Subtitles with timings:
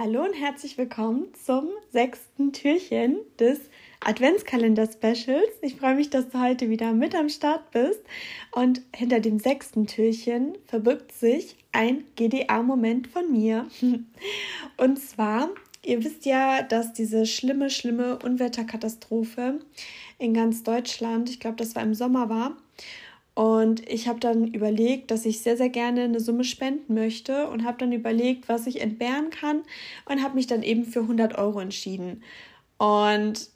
[0.00, 3.58] Hallo und herzlich willkommen zum sechsten Türchen des
[3.98, 5.50] Adventskalender-Specials.
[5.60, 8.00] Ich freue mich, dass du heute wieder mit am Start bist.
[8.52, 13.66] Und hinter dem sechsten Türchen verbirgt sich ein GDA-Moment von mir.
[14.76, 15.48] Und zwar,
[15.84, 19.58] ihr wisst ja, dass diese schlimme, schlimme Unwetterkatastrophe
[20.20, 22.56] in ganz Deutschland, ich glaube, das war im Sommer war,
[23.38, 27.64] und ich habe dann überlegt, dass ich sehr, sehr gerne eine Summe spenden möchte und
[27.64, 29.62] habe dann überlegt, was ich entbehren kann
[30.06, 32.24] und habe mich dann eben für 100 Euro entschieden.
[32.78, 33.48] Und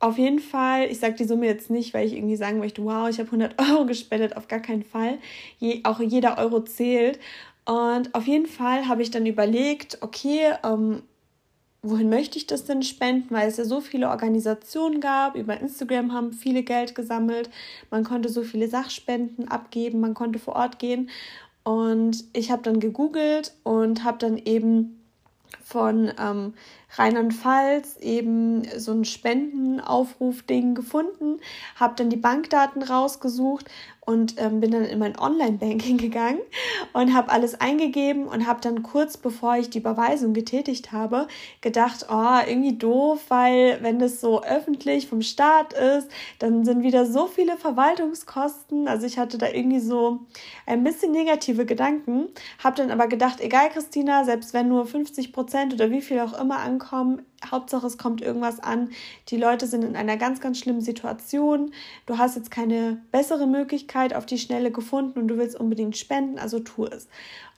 [0.00, 3.08] auf jeden Fall, ich sage die Summe jetzt nicht, weil ich irgendwie sagen möchte, wow,
[3.08, 5.18] ich habe 100 Euro gespendet, auf gar keinen Fall.
[5.60, 7.20] Je, auch jeder Euro zählt.
[7.64, 11.04] Und auf jeden Fall habe ich dann überlegt, okay, ähm,
[11.90, 15.36] wohin möchte ich das denn spenden, weil es ja so viele Organisationen gab.
[15.36, 17.50] Über Instagram haben viele Geld gesammelt.
[17.90, 21.10] Man konnte so viele Sachspenden abgeben, man konnte vor Ort gehen.
[21.64, 25.02] Und ich habe dann gegoogelt und habe dann eben
[25.64, 26.54] von ähm,
[26.96, 31.40] Rheinland-Pfalz eben so ein Spendenaufruf-Ding gefunden,
[31.74, 33.66] habe dann die Bankdaten rausgesucht
[34.06, 36.40] und ähm, bin dann in mein Online-Banking gegangen
[36.92, 41.26] und habe alles eingegeben und habe dann kurz bevor ich die Überweisung getätigt habe,
[41.60, 47.04] gedacht, oh, irgendwie doof, weil wenn das so öffentlich vom Staat ist, dann sind wieder
[47.04, 48.86] so viele Verwaltungskosten.
[48.88, 50.20] Also ich hatte da irgendwie so
[50.66, 52.28] ein bisschen negative Gedanken,
[52.62, 56.38] habe dann aber gedacht, egal Christina, selbst wenn nur 50 Prozent oder wie viel auch
[56.40, 58.90] immer ankommen, Hauptsache es kommt irgendwas an.
[59.28, 61.72] Die Leute sind in einer ganz, ganz schlimmen Situation.
[62.06, 66.38] Du hast jetzt keine bessere Möglichkeit auf die Schnelle gefunden und du willst unbedingt spenden,
[66.38, 67.08] also tu es.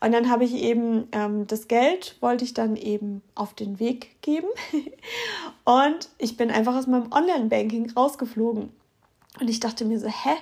[0.01, 4.21] Und dann habe ich eben ähm, das Geld, wollte ich dann eben auf den Weg
[4.23, 4.49] geben.
[5.65, 8.71] und ich bin einfach aus meinem Online-Banking rausgeflogen.
[9.41, 10.37] Und ich dachte mir so, hä?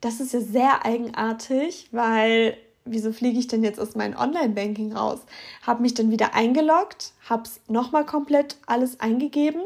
[0.00, 5.20] Das ist ja sehr eigenartig, weil wieso fliege ich denn jetzt aus meinem Online-Banking raus?
[5.66, 9.62] Habe mich dann wieder eingeloggt, habe es nochmal komplett alles eingegeben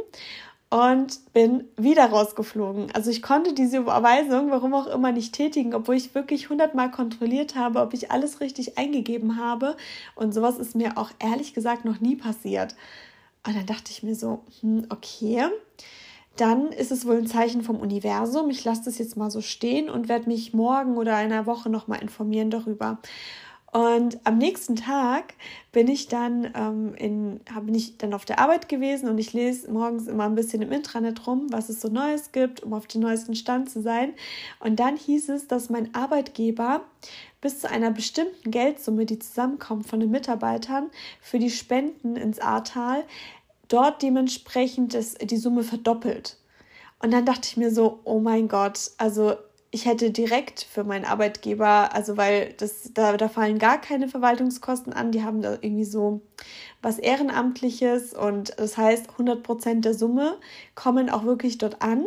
[0.68, 2.90] und bin wieder rausgeflogen.
[2.92, 7.54] Also ich konnte diese Überweisung, warum auch immer, nicht tätigen, obwohl ich wirklich hundertmal kontrolliert
[7.54, 9.76] habe, ob ich alles richtig eingegeben habe.
[10.14, 12.74] Und sowas ist mir auch ehrlich gesagt noch nie passiert.
[13.46, 15.48] Und dann dachte ich mir so, hm, okay
[16.36, 18.50] dann ist es wohl ein Zeichen vom Universum.
[18.50, 22.02] Ich lasse das jetzt mal so stehen und werde mich morgen oder einer Woche nochmal
[22.02, 22.98] informieren darüber.
[23.76, 25.34] Und am nächsten Tag
[25.70, 29.70] bin ich dann ähm, in, bin ich dann auf der Arbeit gewesen und ich lese
[29.70, 33.02] morgens immer ein bisschen im Intranet rum, was es so Neues gibt, um auf den
[33.02, 34.14] neuesten Stand zu sein.
[34.60, 36.86] Und dann hieß es, dass mein Arbeitgeber
[37.42, 43.04] bis zu einer bestimmten Geldsumme, die zusammenkommt von den Mitarbeitern, für die Spenden ins Ahrtal
[43.68, 46.38] dort dementsprechend das, die Summe verdoppelt.
[47.00, 49.34] Und dann dachte ich mir so, oh mein Gott, also
[49.70, 54.92] ich hätte direkt für meinen Arbeitgeber, also weil das, da, da fallen gar keine Verwaltungskosten
[54.92, 56.22] an, die haben da irgendwie so
[56.80, 60.38] was Ehrenamtliches und das heißt 100 Prozent der Summe
[60.74, 62.06] kommen auch wirklich dort an.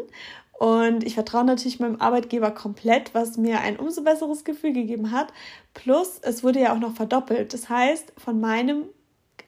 [0.58, 5.32] Und ich vertraue natürlich meinem Arbeitgeber komplett, was mir ein umso besseres Gefühl gegeben hat.
[5.74, 7.54] Plus, es wurde ja auch noch verdoppelt.
[7.54, 8.84] Das heißt, von meinem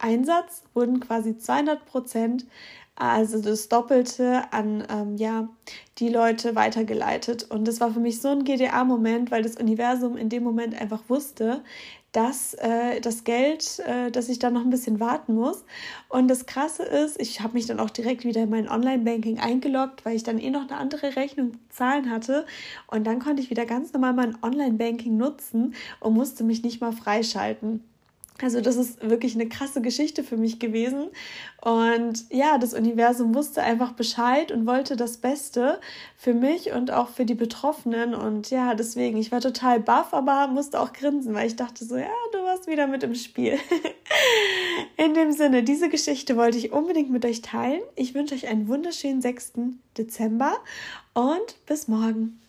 [0.01, 2.45] Einsatz wurden quasi 200 Prozent,
[2.95, 5.49] also das Doppelte an ähm, ja,
[5.97, 7.49] die Leute weitergeleitet.
[7.49, 11.01] Und das war für mich so ein GDA-Moment, weil das Universum in dem Moment einfach
[11.07, 11.63] wusste,
[12.11, 15.63] dass äh, das Geld, äh, dass ich da noch ein bisschen warten muss.
[16.09, 20.05] Und das Krasse ist, ich habe mich dann auch direkt wieder in mein Online-Banking eingeloggt,
[20.05, 22.45] weil ich dann eh noch eine andere Rechnung zahlen hatte.
[22.87, 26.91] Und dann konnte ich wieder ganz normal mein Online-Banking nutzen und musste mich nicht mal
[26.91, 27.83] freischalten.
[28.41, 31.09] Also das ist wirklich eine krasse Geschichte für mich gewesen.
[31.61, 35.79] Und ja, das Universum wusste einfach Bescheid und wollte das Beste
[36.17, 38.15] für mich und auch für die Betroffenen.
[38.15, 41.97] Und ja, deswegen, ich war total baff, aber musste auch grinsen, weil ich dachte so,
[41.97, 43.57] ja, du warst wieder mit im Spiel.
[44.97, 47.81] In dem Sinne, diese Geschichte wollte ich unbedingt mit euch teilen.
[47.95, 49.53] Ich wünsche euch einen wunderschönen 6.
[49.97, 50.57] Dezember
[51.13, 52.39] und bis morgen.